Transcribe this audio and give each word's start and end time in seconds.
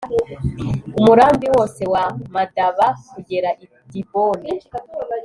umurambi 0.99 1.47
wose 1.55 1.81
wa 1.93 2.05
madaba 2.35 2.87
kugera 3.13 3.49
i 3.63 3.65
diboni 3.91 4.51